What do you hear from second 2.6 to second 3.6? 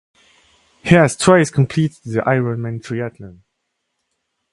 Triathlon.